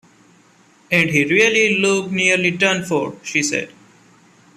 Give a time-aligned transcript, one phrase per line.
[0.89, 3.71] “And he really looked nearly done for,” she said.